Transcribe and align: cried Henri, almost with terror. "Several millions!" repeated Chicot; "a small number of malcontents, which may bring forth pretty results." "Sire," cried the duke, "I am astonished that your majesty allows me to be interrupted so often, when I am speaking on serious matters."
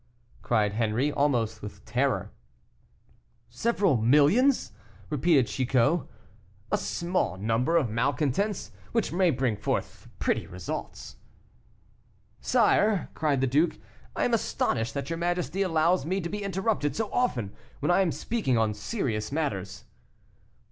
cried 0.41 0.73
Henri, 0.73 1.11
almost 1.11 1.61
with 1.61 1.85
terror. 1.85 2.31
"Several 3.49 3.97
millions!" 3.97 4.71
repeated 5.11 5.45
Chicot; 5.45 6.07
"a 6.71 6.77
small 6.79 7.37
number 7.37 7.77
of 7.77 7.91
malcontents, 7.91 8.71
which 8.93 9.11
may 9.13 9.29
bring 9.29 9.55
forth 9.55 10.09
pretty 10.17 10.47
results." 10.47 11.17
"Sire," 12.39 13.11
cried 13.13 13.41
the 13.41 13.45
duke, 13.45 13.77
"I 14.15 14.25
am 14.25 14.33
astonished 14.33 14.95
that 14.95 15.11
your 15.11 15.17
majesty 15.17 15.61
allows 15.61 16.03
me 16.03 16.19
to 16.19 16.29
be 16.29 16.41
interrupted 16.41 16.95
so 16.95 17.07
often, 17.13 17.53
when 17.79 17.91
I 17.91 18.01
am 18.01 18.11
speaking 18.11 18.57
on 18.57 18.73
serious 18.73 19.31
matters." 19.31 19.83